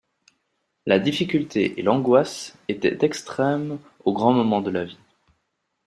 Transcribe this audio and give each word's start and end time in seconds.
La 0.87 0.97
difficulté 0.97 1.79
et 1.79 1.83
l'angoisse 1.83 2.57
étaient 2.67 3.05
extrêmes 3.05 3.77
aux 4.03 4.13
grands 4.13 4.33
moments 4.33 4.61
de 4.61 4.71
la 4.71 4.83
vie. 4.85 4.97